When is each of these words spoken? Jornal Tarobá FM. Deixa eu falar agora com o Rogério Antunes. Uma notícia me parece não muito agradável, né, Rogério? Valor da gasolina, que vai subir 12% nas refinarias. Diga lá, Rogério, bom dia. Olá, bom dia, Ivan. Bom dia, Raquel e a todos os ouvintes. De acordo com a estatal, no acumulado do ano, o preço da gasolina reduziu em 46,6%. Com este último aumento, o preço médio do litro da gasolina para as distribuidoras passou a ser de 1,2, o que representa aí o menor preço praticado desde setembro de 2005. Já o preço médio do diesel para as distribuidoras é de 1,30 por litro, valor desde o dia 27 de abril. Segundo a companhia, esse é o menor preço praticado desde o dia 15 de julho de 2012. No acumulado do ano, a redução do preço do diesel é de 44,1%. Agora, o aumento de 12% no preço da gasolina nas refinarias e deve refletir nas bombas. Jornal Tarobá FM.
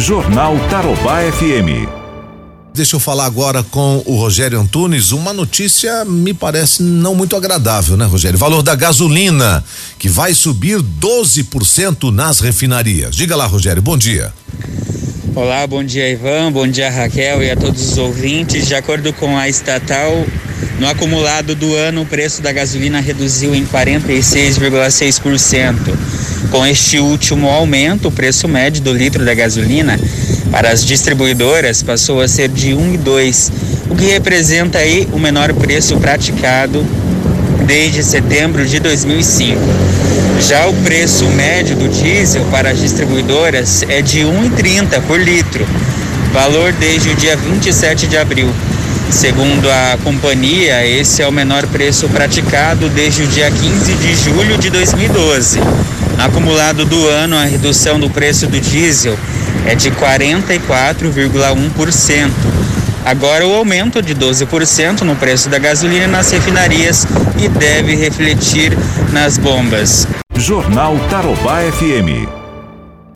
Jornal 0.00 0.56
Tarobá 0.70 1.18
FM. 1.30 1.86
Deixa 2.72 2.96
eu 2.96 3.00
falar 3.00 3.26
agora 3.26 3.62
com 3.62 4.02
o 4.06 4.16
Rogério 4.16 4.58
Antunes. 4.58 5.12
Uma 5.12 5.34
notícia 5.34 6.06
me 6.06 6.32
parece 6.32 6.82
não 6.82 7.14
muito 7.14 7.36
agradável, 7.36 7.98
né, 7.98 8.06
Rogério? 8.06 8.38
Valor 8.38 8.62
da 8.62 8.74
gasolina, 8.74 9.62
que 9.98 10.08
vai 10.08 10.32
subir 10.32 10.80
12% 10.80 12.10
nas 12.10 12.40
refinarias. 12.40 13.14
Diga 13.14 13.36
lá, 13.36 13.44
Rogério, 13.44 13.82
bom 13.82 13.98
dia. 13.98 14.32
Olá, 15.34 15.66
bom 15.66 15.84
dia, 15.84 16.10
Ivan. 16.10 16.50
Bom 16.50 16.66
dia, 16.66 16.90
Raquel 16.90 17.42
e 17.42 17.50
a 17.50 17.56
todos 17.56 17.92
os 17.92 17.98
ouvintes. 17.98 18.66
De 18.66 18.74
acordo 18.74 19.12
com 19.12 19.36
a 19.36 19.50
estatal, 19.50 20.24
no 20.78 20.88
acumulado 20.88 21.54
do 21.54 21.76
ano, 21.76 22.00
o 22.02 22.06
preço 22.06 22.40
da 22.40 22.52
gasolina 22.52 23.00
reduziu 23.00 23.54
em 23.54 23.66
46,6%. 23.66 26.19
Com 26.48 26.66
este 26.66 26.98
último 26.98 27.48
aumento, 27.48 28.08
o 28.08 28.10
preço 28.10 28.48
médio 28.48 28.82
do 28.82 28.92
litro 28.92 29.24
da 29.24 29.34
gasolina 29.34 29.98
para 30.50 30.70
as 30.70 30.84
distribuidoras 30.84 31.82
passou 31.82 32.20
a 32.20 32.26
ser 32.26 32.48
de 32.48 32.70
1,2, 32.70 33.52
o 33.88 33.94
que 33.94 34.06
representa 34.06 34.78
aí 34.78 35.08
o 35.12 35.18
menor 35.18 35.52
preço 35.54 35.96
praticado 35.98 36.84
desde 37.66 38.02
setembro 38.02 38.66
de 38.66 38.80
2005. 38.80 39.60
Já 40.40 40.66
o 40.66 40.74
preço 40.82 41.24
médio 41.26 41.76
do 41.76 41.88
diesel 41.88 42.44
para 42.50 42.70
as 42.70 42.80
distribuidoras 42.80 43.84
é 43.88 44.02
de 44.02 44.20
1,30 44.20 45.00
por 45.02 45.20
litro, 45.20 45.64
valor 46.32 46.72
desde 46.72 47.10
o 47.10 47.14
dia 47.14 47.36
27 47.36 48.06
de 48.08 48.16
abril. 48.16 48.48
Segundo 49.10 49.68
a 49.68 49.98
companhia, 50.02 50.86
esse 50.86 51.22
é 51.22 51.28
o 51.28 51.32
menor 51.32 51.66
preço 51.66 52.08
praticado 52.08 52.88
desde 52.88 53.22
o 53.22 53.26
dia 53.26 53.50
15 53.50 53.94
de 53.94 54.14
julho 54.14 54.56
de 54.56 54.70
2012. 54.70 55.60
No 56.16 56.24
acumulado 56.24 56.84
do 56.84 57.08
ano, 57.08 57.36
a 57.36 57.44
redução 57.44 57.98
do 57.98 58.10
preço 58.10 58.46
do 58.46 58.60
diesel 58.60 59.18
é 59.66 59.74
de 59.74 59.90
44,1%. 59.90 62.30
Agora, 63.04 63.46
o 63.46 63.54
aumento 63.54 64.02
de 64.02 64.14
12% 64.14 65.02
no 65.02 65.16
preço 65.16 65.48
da 65.48 65.58
gasolina 65.58 66.06
nas 66.06 66.30
refinarias 66.30 67.06
e 67.38 67.48
deve 67.48 67.94
refletir 67.94 68.76
nas 69.12 69.38
bombas. 69.38 70.06
Jornal 70.36 70.98
Tarobá 71.10 71.60
FM. 71.60 72.39